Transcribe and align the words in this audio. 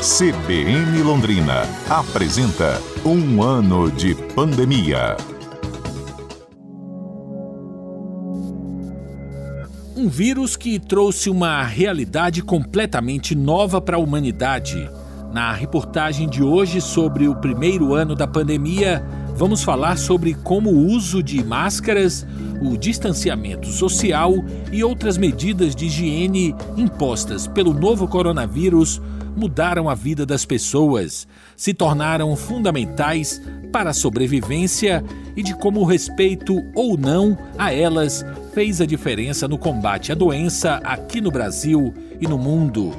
CBN 0.00 1.02
Londrina 1.02 1.62
apresenta 1.90 2.80
Um 3.04 3.42
ano 3.42 3.90
de 3.90 4.14
pandemia. 4.32 5.16
Um 9.96 10.08
vírus 10.08 10.56
que 10.56 10.78
trouxe 10.78 11.28
uma 11.28 11.64
realidade 11.64 12.42
completamente 12.42 13.34
nova 13.34 13.80
para 13.80 13.96
a 13.96 14.00
humanidade. 14.00 14.88
Na 15.32 15.52
reportagem 15.52 16.28
de 16.28 16.44
hoje 16.44 16.80
sobre 16.80 17.26
o 17.26 17.34
primeiro 17.34 17.92
ano 17.92 18.14
da 18.14 18.28
pandemia, 18.28 19.04
vamos 19.34 19.64
falar 19.64 19.98
sobre 19.98 20.32
como 20.32 20.70
o 20.70 20.86
uso 20.86 21.20
de 21.24 21.42
máscaras, 21.42 22.24
o 22.62 22.76
distanciamento 22.78 23.66
social 23.66 24.32
e 24.70 24.84
outras 24.84 25.18
medidas 25.18 25.74
de 25.74 25.86
higiene 25.86 26.54
impostas 26.76 27.48
pelo 27.48 27.74
novo 27.74 28.06
coronavírus 28.06 29.02
mudaram 29.38 29.88
a 29.88 29.94
vida 29.94 30.26
das 30.26 30.44
pessoas, 30.44 31.26
se 31.56 31.72
tornaram 31.72 32.34
fundamentais 32.36 33.40
para 33.72 33.90
a 33.90 33.94
sobrevivência 33.94 35.02
e 35.36 35.42
de 35.42 35.54
como 35.54 35.80
o 35.80 35.84
respeito 35.84 36.62
ou 36.74 36.98
não 36.98 37.38
a 37.56 37.72
elas 37.72 38.24
fez 38.52 38.80
a 38.80 38.86
diferença 38.86 39.46
no 39.46 39.56
combate 39.56 40.10
à 40.12 40.14
doença 40.14 40.80
aqui 40.84 41.20
no 41.20 41.30
Brasil 41.30 41.94
e 42.20 42.26
no 42.26 42.36
mundo. 42.36 42.92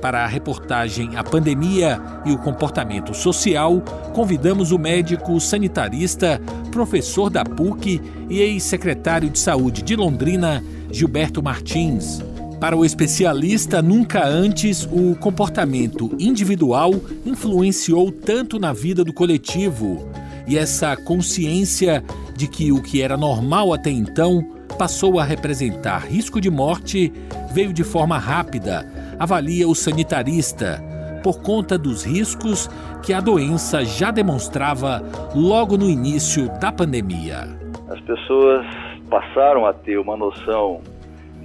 Para 0.00 0.24
a 0.24 0.26
reportagem 0.26 1.16
A 1.16 1.24
Pandemia 1.24 2.00
e 2.24 2.32
o 2.32 2.38
Comportamento 2.38 3.14
Social, 3.14 3.80
convidamos 4.14 4.70
o 4.70 4.78
médico 4.78 5.40
sanitarista, 5.40 6.40
professor 6.70 7.28
da 7.28 7.44
PUC 7.44 8.00
e 8.28 8.40
ex-secretário 8.40 9.28
de 9.28 9.38
Saúde 9.38 9.82
de 9.82 9.96
Londrina, 9.96 10.62
Gilberto 10.90 11.42
Martins. 11.42 12.22
Para 12.60 12.76
o 12.76 12.84
especialista, 12.84 13.80
nunca 13.80 14.26
antes 14.26 14.84
o 14.90 15.14
comportamento 15.16 16.10
individual 16.18 16.92
influenciou 17.24 18.10
tanto 18.10 18.58
na 18.58 18.72
vida 18.72 19.04
do 19.04 19.12
coletivo. 19.12 20.08
E 20.46 20.58
essa 20.58 20.96
consciência 20.96 22.02
de 22.36 22.48
que 22.48 22.72
o 22.72 22.82
que 22.82 23.02
era 23.02 23.16
normal 23.16 23.72
até 23.72 23.90
então 23.90 24.42
passou 24.78 25.18
a 25.18 25.24
representar 25.24 26.06
risco 26.06 26.40
de 26.40 26.50
morte 26.50 27.12
veio 27.52 27.72
de 27.72 27.84
forma 27.84 28.18
rápida 28.18 28.86
avalia 29.18 29.66
o 29.66 29.74
sanitarista, 29.74 30.82
por 31.22 31.42
conta 31.42 31.76
dos 31.76 32.04
riscos 32.04 32.68
que 33.02 33.12
a 33.12 33.20
doença 33.20 33.84
já 33.84 34.10
demonstrava 34.10 35.02
logo 35.34 35.76
no 35.76 35.90
início 35.90 36.48
da 36.60 36.70
pandemia. 36.70 37.48
As 37.88 38.00
pessoas 38.00 38.64
passaram 39.10 39.66
a 39.66 39.72
ter 39.72 39.98
uma 39.98 40.16
noção 40.16 40.80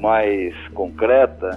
mais 0.03 0.53
concreta 0.73 1.51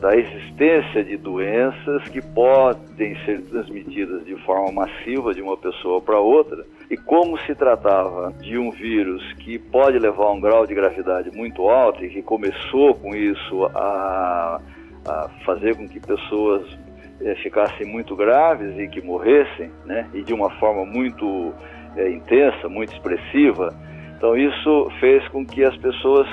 da 0.00 0.14
existência 0.14 1.02
de 1.02 1.16
doenças 1.16 2.06
que 2.10 2.20
podem 2.20 3.16
ser 3.24 3.40
transmitidas 3.46 4.24
de 4.26 4.36
forma 4.44 4.70
massiva 4.70 5.32
de 5.32 5.40
uma 5.40 5.56
pessoa 5.56 6.02
para 6.02 6.20
outra 6.20 6.64
e 6.90 6.96
como 6.98 7.38
se 7.40 7.54
tratava 7.54 8.30
de 8.40 8.58
um 8.58 8.70
vírus 8.70 9.22
que 9.38 9.58
pode 9.58 9.98
levar 9.98 10.26
a 10.26 10.32
um 10.32 10.40
grau 10.40 10.66
de 10.66 10.74
gravidade 10.74 11.34
muito 11.34 11.66
alto 11.68 12.04
e 12.04 12.10
que 12.10 12.22
começou 12.22 12.94
com 12.94 13.16
isso 13.16 13.64
a 13.74 14.60
a 15.06 15.28
fazer 15.44 15.76
com 15.76 15.88
que 15.88 16.00
pessoas 16.00 16.62
é, 17.20 17.34
ficassem 17.36 17.86
muito 17.86 18.14
graves 18.16 18.76
e 18.78 18.88
que 18.88 19.00
morressem, 19.00 19.70
né? 19.84 20.08
E 20.12 20.22
de 20.22 20.34
uma 20.34 20.50
forma 20.58 20.84
muito 20.84 21.52
é, 21.96 22.10
intensa, 22.10 22.68
muito 22.68 22.92
expressiva. 22.92 23.72
Então 24.16 24.36
isso 24.36 24.90
fez 25.00 25.26
com 25.28 25.46
que 25.46 25.64
as 25.64 25.76
pessoas, 25.76 26.26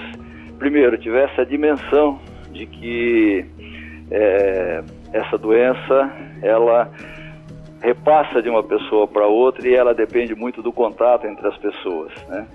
primeiro, 0.64 0.98
tivessem 0.98 1.42
a 1.42 1.44
dimensão 1.44 2.22
de 2.54 2.66
que 2.66 3.46
é, 4.10 4.82
essa 5.12 5.38
doença 5.38 6.10
ela 6.42 6.90
repassa 7.82 8.42
de 8.42 8.48
uma 8.48 8.64
pessoa 8.64 9.06
para 9.06 9.28
outra 9.28 9.68
e 9.68 9.76
ela 9.76 9.94
depende 9.94 10.34
muito 10.34 10.62
do 10.62 10.72
contato 10.72 11.28
entre 11.28 11.46
as 11.46 11.58
pessoas, 11.58 12.14
né? 12.30 12.48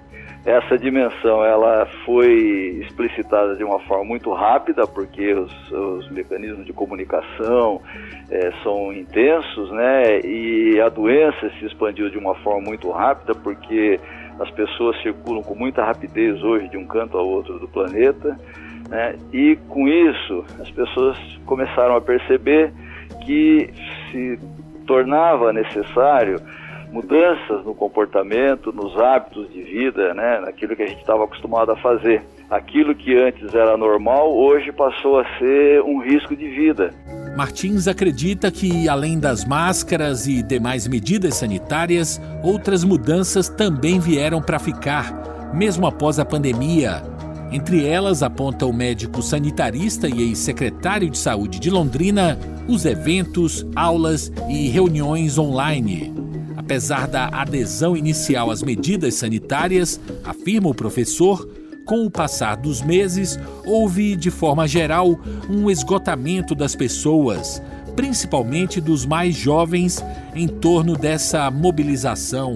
Essa 0.46 0.78
dimensão 0.78 1.44
ela 1.44 1.86
foi 2.06 2.80
explicitada 2.86 3.54
de 3.56 3.62
uma 3.62 3.78
forma 3.80 4.04
muito 4.04 4.32
rápida, 4.32 4.86
porque 4.86 5.34
os, 5.34 5.70
os 5.70 6.10
mecanismos 6.10 6.64
de 6.64 6.72
comunicação 6.72 7.82
é, 8.30 8.50
são 8.62 8.90
intensos, 8.90 9.70
né? 9.70 10.20
E 10.20 10.80
a 10.80 10.88
doença 10.88 11.50
se 11.58 11.66
expandiu 11.66 12.08
de 12.08 12.16
uma 12.16 12.34
forma 12.36 12.62
muito 12.62 12.90
rápida, 12.90 13.34
porque 13.34 14.00
as 14.40 14.50
pessoas 14.50 15.00
circulam 15.02 15.42
com 15.42 15.54
muita 15.54 15.84
rapidez 15.84 16.42
hoje 16.42 16.68
de 16.68 16.76
um 16.76 16.86
canto 16.86 17.16
ao 17.16 17.26
outro 17.26 17.58
do 17.58 17.68
planeta, 17.68 18.38
né? 18.88 19.16
E 19.32 19.56
com 19.68 19.88
isso 19.88 20.44
as 20.60 20.70
pessoas 20.70 21.16
começaram 21.44 21.96
a 21.96 22.00
perceber 22.00 22.72
que 23.24 23.70
se 24.10 24.38
tornava 24.86 25.52
necessário 25.52 26.40
mudanças 26.90 27.64
no 27.64 27.74
comportamento, 27.74 28.72
nos 28.72 28.98
hábitos 28.98 29.52
de 29.52 29.62
vida, 29.62 30.14
né, 30.14 30.40
naquilo 30.40 30.74
que 30.74 30.82
a 30.82 30.86
gente 30.86 31.00
estava 31.00 31.24
acostumado 31.24 31.70
a 31.70 31.76
fazer. 31.76 32.22
Aquilo 32.50 32.94
que 32.94 33.14
antes 33.14 33.54
era 33.54 33.76
normal, 33.76 34.34
hoje 34.34 34.72
passou 34.72 35.18
a 35.18 35.24
ser 35.38 35.82
um 35.82 35.98
risco 35.98 36.34
de 36.34 36.48
vida. 36.48 36.94
Martins 37.38 37.86
acredita 37.86 38.50
que, 38.50 38.88
além 38.88 39.16
das 39.16 39.44
máscaras 39.44 40.26
e 40.26 40.42
demais 40.42 40.88
medidas 40.88 41.36
sanitárias, 41.36 42.20
outras 42.42 42.82
mudanças 42.82 43.48
também 43.48 44.00
vieram 44.00 44.42
para 44.42 44.58
ficar, 44.58 45.52
mesmo 45.54 45.86
após 45.86 46.18
a 46.18 46.24
pandemia. 46.24 47.00
Entre 47.52 47.86
elas, 47.86 48.24
aponta 48.24 48.66
o 48.66 48.72
médico 48.72 49.22
sanitarista 49.22 50.08
e 50.08 50.20
ex-secretário 50.20 51.08
de 51.08 51.16
saúde 51.16 51.60
de 51.60 51.70
Londrina, 51.70 52.36
os 52.66 52.84
eventos, 52.84 53.64
aulas 53.76 54.32
e 54.48 54.66
reuniões 54.70 55.38
online. 55.38 56.12
Apesar 56.56 57.06
da 57.06 57.28
adesão 57.28 57.96
inicial 57.96 58.50
às 58.50 58.64
medidas 58.64 59.14
sanitárias, 59.14 60.00
afirma 60.24 60.70
o 60.70 60.74
professor, 60.74 61.48
com 61.88 62.04
o 62.04 62.10
passar 62.10 62.54
dos 62.58 62.82
meses, 62.82 63.40
houve, 63.64 64.14
de 64.14 64.30
forma 64.30 64.68
geral, 64.68 65.18
um 65.48 65.70
esgotamento 65.70 66.54
das 66.54 66.76
pessoas, 66.76 67.62
principalmente 67.96 68.78
dos 68.78 69.06
mais 69.06 69.34
jovens, 69.34 70.04
em 70.34 70.46
torno 70.46 70.94
dessa 70.94 71.50
mobilização. 71.50 72.54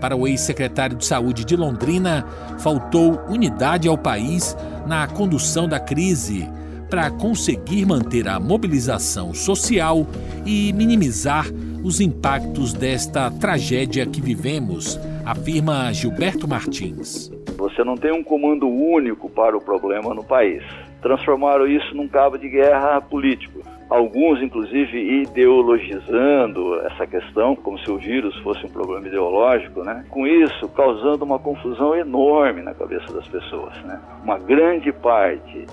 Para 0.00 0.16
o 0.16 0.26
ex-secretário 0.26 0.96
de 0.96 1.06
Saúde 1.06 1.44
de 1.44 1.54
Londrina, 1.54 2.26
faltou 2.58 3.20
unidade 3.28 3.86
ao 3.86 3.96
país 3.96 4.56
na 4.84 5.06
condução 5.06 5.68
da 5.68 5.78
crise 5.78 6.48
para 6.90 7.08
conseguir 7.08 7.86
manter 7.86 8.26
a 8.26 8.40
mobilização 8.40 9.32
social 9.32 10.04
e 10.44 10.72
minimizar 10.72 11.46
os 11.84 12.00
impactos 12.00 12.72
desta 12.72 13.30
tragédia 13.30 14.04
que 14.06 14.20
vivemos, 14.20 14.98
afirma 15.24 15.92
Gilberto 15.92 16.48
Martins. 16.48 17.30
Você 17.60 17.84
não 17.84 17.94
tem 17.94 18.10
um 18.10 18.24
comando 18.24 18.66
único 18.66 19.28
para 19.28 19.54
o 19.54 19.60
problema 19.60 20.14
no 20.14 20.24
país. 20.24 20.62
Transformaram 21.02 21.66
isso 21.66 21.94
num 21.94 22.08
cabo 22.08 22.38
de 22.38 22.48
guerra 22.48 23.00
político. 23.02 23.60
Alguns, 23.90 24.40
inclusive, 24.40 25.22
ideologizando 25.22 26.80
essa 26.86 27.06
questão, 27.06 27.54
como 27.54 27.78
se 27.80 27.90
o 27.90 27.98
vírus 27.98 28.34
fosse 28.38 28.64
um 28.64 28.70
problema 28.70 29.06
ideológico, 29.06 29.82
né? 29.82 30.04
Com 30.08 30.26
isso, 30.26 30.68
causando 30.70 31.24
uma 31.24 31.38
confusão 31.38 31.94
enorme 31.94 32.62
na 32.62 32.72
cabeça 32.72 33.12
das 33.12 33.26
pessoas, 33.28 33.74
né? 33.84 34.00
Uma 34.22 34.38
grande 34.38 34.92
parte 34.92 35.66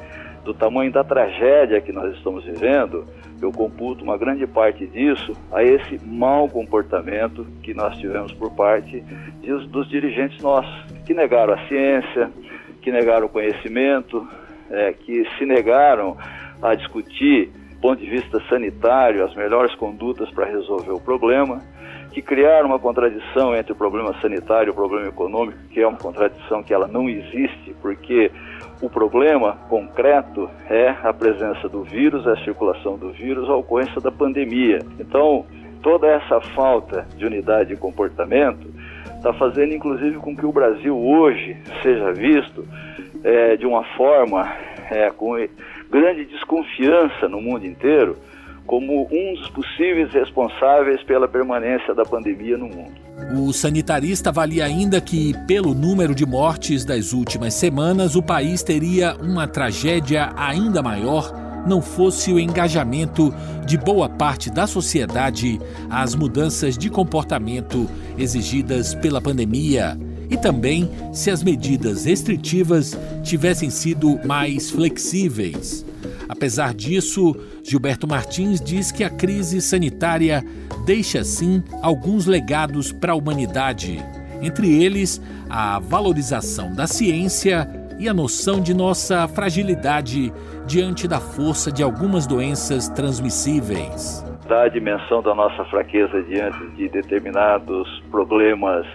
do 0.43 0.53
tamanho 0.53 0.91
da 0.91 1.03
tragédia 1.03 1.79
que 1.79 1.91
nós 1.91 2.15
estamos 2.15 2.43
vivendo, 2.43 3.05
eu 3.41 3.51
computo 3.51 4.03
uma 4.03 4.17
grande 4.17 4.45
parte 4.47 4.85
disso 4.87 5.33
a 5.51 5.63
esse 5.63 5.99
mau 6.05 6.49
comportamento 6.49 7.45
que 7.61 7.73
nós 7.73 7.97
tivemos 7.97 8.33
por 8.33 8.51
parte 8.55 9.03
dos 9.69 9.89
dirigentes 9.89 10.41
nossos, 10.41 10.73
que 11.05 11.13
negaram 11.13 11.53
a 11.53 11.67
ciência, 11.67 12.31
que 12.81 12.91
negaram 12.91 13.27
o 13.27 13.29
conhecimento, 13.29 14.27
é, 14.69 14.93
que 14.93 15.25
se 15.37 15.45
negaram 15.45 16.17
a 16.61 16.75
discutir, 16.75 17.51
ponto 17.77 18.03
de 18.03 18.09
vista 18.09 18.41
sanitário, 18.49 19.23
as 19.23 19.35
melhores 19.35 19.73
condutas 19.75 20.29
para 20.31 20.45
resolver 20.45 20.91
o 20.91 20.99
problema, 20.99 21.61
que 22.11 22.21
criaram 22.21 22.69
uma 22.69 22.79
contradição 22.79 23.55
entre 23.55 23.73
o 23.73 23.75
problema 23.75 24.13
sanitário 24.21 24.69
e 24.69 24.71
o 24.71 24.73
problema 24.73 25.07
econômico, 25.07 25.59
que 25.69 25.79
é 25.79 25.87
uma 25.87 25.97
contradição 25.97 26.63
que 26.63 26.73
ela 26.73 26.87
não 26.87 27.07
existe, 27.07 27.75
porque 27.81 28.31
o 28.81 28.89
problema 28.89 29.57
concreto 29.69 30.49
é 30.69 30.89
a 31.03 31.13
presença 31.13 31.69
do 31.69 31.83
vírus, 31.83 32.27
a 32.27 32.35
circulação 32.43 32.97
do 32.97 33.11
vírus, 33.11 33.49
a 33.49 33.55
ocorrência 33.55 34.01
da 34.01 34.11
pandemia. 34.11 34.79
Então, 34.99 35.45
toda 35.81 36.07
essa 36.07 36.41
falta 36.55 37.05
de 37.15 37.25
unidade 37.25 37.69
de 37.69 37.75
comportamento 37.75 38.67
está 39.15 39.33
fazendo, 39.33 39.73
inclusive, 39.73 40.17
com 40.17 40.35
que 40.35 40.45
o 40.45 40.51
Brasil 40.51 40.97
hoje 40.97 41.57
seja 41.81 42.11
visto 42.13 42.65
é, 43.23 43.57
de 43.57 43.65
uma 43.65 43.83
forma 43.95 44.43
é, 44.91 45.09
com 45.11 45.37
grande 45.91 46.25
desconfiança 46.25 47.27
no 47.27 47.41
mundo 47.41 47.65
inteiro 47.65 48.17
como 48.65 49.07
um 49.09 49.33
dos 49.35 49.49
possíveis 49.49 50.11
responsáveis 50.11 51.01
pela 51.03 51.27
permanência 51.27 51.95
da 51.95 52.03
pandemia 52.03 52.57
no 52.57 52.67
mundo. 52.67 52.91
O 53.39 53.53
sanitarista 53.53 54.29
avalia 54.29 54.65
ainda 54.65 54.99
que, 54.99 55.33
pelo 55.47 55.73
número 55.73 56.13
de 56.13 56.25
mortes 56.25 56.83
das 56.83 57.13
últimas 57.13 57.53
semanas, 57.53 58.15
o 58.15 58.21
país 58.21 58.61
teria 58.61 59.15
uma 59.15 59.47
tragédia 59.47 60.33
ainda 60.35 60.83
maior 60.83 61.31
não 61.67 61.81
fosse 61.81 62.31
o 62.31 62.39
engajamento 62.39 63.33
de 63.65 63.77
boa 63.77 64.07
parte 64.07 64.49
da 64.49 64.65
sociedade 64.65 65.59
às 65.89 66.15
mudanças 66.15 66.77
de 66.77 66.89
comportamento 66.89 67.89
exigidas 68.17 68.95
pela 68.95 69.21
pandemia 69.21 69.97
e 70.29 70.37
também 70.37 70.89
se 71.13 71.29
as 71.29 71.43
medidas 71.43 72.05
restritivas 72.05 72.97
tivessem 73.23 73.69
sido 73.69 74.19
mais 74.25 74.69
flexíveis. 74.69 75.85
Apesar 76.29 76.73
disso, 76.73 77.35
Gilberto 77.63 78.07
Martins 78.07 78.59
diz 78.59 78.91
que 78.91 79.03
a 79.03 79.09
crise 79.09 79.61
sanitária 79.61 80.43
deixa 80.85 81.23
sim 81.23 81.63
alguns 81.81 82.25
legados 82.25 82.91
para 82.91 83.13
a 83.13 83.15
humanidade, 83.15 84.03
entre 84.41 84.83
eles 84.83 85.21
a 85.49 85.79
valorização 85.79 86.73
da 86.73 86.85
ciência 86.85 87.67
e 87.99 88.07
a 88.07 88.13
noção 88.13 88.61
de 88.61 88.73
nossa 88.73 89.27
fragilidade 89.27 90.31
diante 90.65 91.07
da 91.07 91.19
força 91.19 91.71
de 91.71 91.81
algumas 91.81 92.27
doenças 92.27 92.89
transmissíveis. 92.89 94.23
Da 94.47 94.67
dimensão 94.67 95.21
da 95.21 95.33
nossa 95.33 95.65
fraqueza 95.65 96.21
diante 96.23 96.67
de 96.75 96.87
determinados 96.89 97.87
problemas 98.11 98.85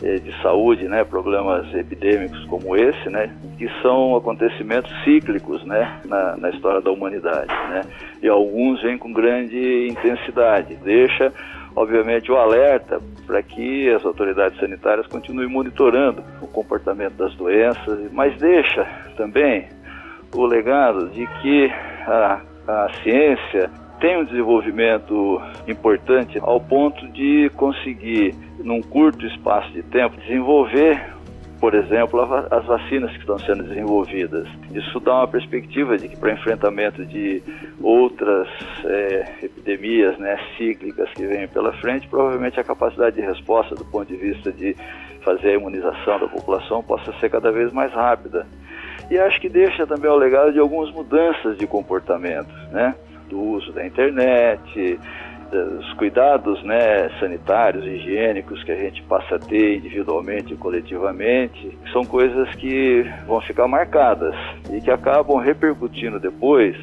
de 0.00 0.42
saúde, 0.42 0.88
né, 0.88 1.04
problemas 1.04 1.72
epidêmicos 1.74 2.42
como 2.46 2.74
esse, 2.76 3.10
né, 3.10 3.30
que 3.58 3.68
são 3.82 4.16
acontecimentos 4.16 4.90
cíclicos, 5.04 5.62
né, 5.64 6.00
na, 6.06 6.36
na 6.36 6.50
história 6.50 6.80
da 6.80 6.90
humanidade, 6.90 7.52
né, 7.68 7.82
e 8.22 8.28
alguns 8.28 8.82
vêm 8.82 8.96
com 8.96 9.12
grande 9.12 9.88
intensidade. 9.88 10.74
Deixa 10.82 11.32
obviamente, 11.74 12.30
o 12.30 12.36
alerta 12.36 13.00
para 13.26 13.42
que 13.42 13.88
as 13.90 14.04
autoridades 14.04 14.58
sanitárias 14.58 15.06
continuem 15.06 15.48
monitorando 15.48 16.22
o 16.40 16.46
comportamento 16.46 17.14
das 17.14 17.34
doenças, 17.34 18.10
mas 18.12 18.36
deixa 18.38 18.84
também 19.16 19.68
o 20.34 20.44
legado 20.44 21.08
de 21.10 21.26
que 21.40 21.70
a, 22.06 22.40
a 22.66 22.88
ciência 23.02 23.70
tem 24.00 24.18
um 24.18 24.24
desenvolvimento 24.24 25.40
importante 25.68 26.38
ao 26.40 26.60
ponto 26.60 27.06
de 27.08 27.50
conseguir, 27.56 28.34
num 28.58 28.80
curto 28.80 29.26
espaço 29.26 29.70
de 29.72 29.82
tempo, 29.82 30.16
desenvolver 30.20 31.20
por 31.60 31.74
exemplo, 31.74 32.22
as 32.50 32.64
vacinas 32.64 33.12
que 33.12 33.18
estão 33.18 33.38
sendo 33.38 33.62
desenvolvidas. 33.64 34.48
Isso 34.72 34.98
dá 34.98 35.16
uma 35.16 35.28
perspectiva 35.28 35.98
de 35.98 36.08
que 36.08 36.16
para 36.16 36.32
enfrentamento 36.32 37.04
de 37.04 37.42
outras 37.82 38.48
é, 38.82 39.34
epidemias 39.42 40.18
né, 40.18 40.38
cíclicas 40.56 41.10
que 41.10 41.26
vêm 41.26 41.46
pela 41.46 41.74
frente, 41.74 42.08
provavelmente 42.08 42.58
a 42.58 42.64
capacidade 42.64 43.16
de 43.16 43.22
resposta 43.22 43.74
do 43.74 43.84
ponto 43.84 44.06
de 44.08 44.16
vista 44.16 44.50
de 44.50 44.74
fazer 45.22 45.50
a 45.50 45.54
imunização 45.54 46.18
da 46.18 46.26
população 46.26 46.82
possa 46.82 47.12
ser 47.20 47.28
cada 47.28 47.52
vez 47.52 47.70
mais 47.74 47.92
rápida. 47.92 48.46
E 49.10 49.18
acho 49.18 49.38
que 49.38 49.48
deixa 49.50 49.86
também 49.86 50.10
o 50.10 50.16
legado 50.16 50.54
de 50.54 50.58
algumas 50.58 50.90
mudanças 50.90 51.58
de 51.58 51.66
comportamento, 51.66 52.50
né? 52.72 52.94
Do 53.30 53.40
uso 53.40 53.72
da 53.72 53.86
internet, 53.86 54.98
os 55.52 55.92
cuidados 55.94 56.62
né, 56.62 57.08
sanitários, 57.18 57.84
higiênicos 57.84 58.62
que 58.62 58.70
a 58.70 58.76
gente 58.76 59.02
passa 59.02 59.36
a 59.36 59.38
ter 59.38 59.76
individualmente 59.76 60.54
e 60.54 60.56
coletivamente, 60.56 61.76
são 61.92 62.04
coisas 62.04 62.48
que 62.54 63.04
vão 63.26 63.40
ficar 63.40 63.66
marcadas 63.66 64.34
e 64.70 64.80
que 64.80 64.90
acabam 64.90 65.38
repercutindo 65.38 66.20
depois 66.20 66.76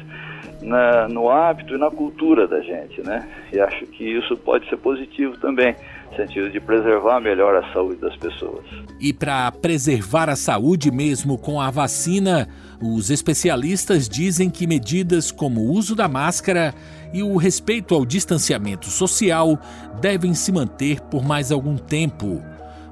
na, 0.60 1.08
no 1.08 1.30
hábito 1.30 1.74
e 1.74 1.78
na 1.78 1.90
cultura 1.90 2.46
da 2.46 2.60
gente, 2.60 3.00
né? 3.06 3.26
E 3.52 3.60
acho 3.60 3.86
que 3.86 4.04
isso 4.04 4.36
pode 4.36 4.68
ser 4.68 4.76
positivo 4.76 5.38
também, 5.38 5.74
no 6.10 6.16
sentido 6.16 6.50
de 6.50 6.60
preservar 6.60 7.20
melhor 7.20 7.54
a 7.54 7.72
saúde 7.72 8.00
das 8.00 8.16
pessoas. 8.16 8.64
E 9.00 9.12
para 9.12 9.50
preservar 9.52 10.28
a 10.28 10.36
saúde 10.36 10.90
mesmo 10.90 11.38
com 11.38 11.60
a 11.60 11.70
vacina, 11.70 12.48
os 12.80 13.10
especialistas 13.10 14.08
dizem 14.08 14.50
que 14.50 14.66
medidas 14.66 15.30
como 15.30 15.60
o 15.60 15.72
uso 15.72 15.94
da 15.94 16.08
máscara 16.08 16.74
e 17.12 17.22
o 17.22 17.36
respeito 17.36 17.94
ao 17.94 18.04
distanciamento 18.04 18.86
social 18.86 19.58
devem 20.00 20.34
se 20.34 20.52
manter 20.52 21.00
por 21.02 21.24
mais 21.24 21.50
algum 21.50 21.76
tempo. 21.76 22.42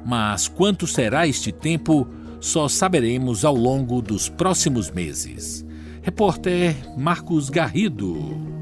Mas 0.04 0.48
quanto 0.48 0.86
será 0.86 1.26
este 1.26 1.52
tempo, 1.52 2.08
só 2.40 2.68
saberemos 2.68 3.44
ao 3.44 3.54
longo 3.54 4.00
dos 4.00 4.28
próximos 4.28 4.90
meses. 4.90 5.66
Repórter 6.02 6.76
Marcos 6.96 7.50
Garrido. 7.50 8.55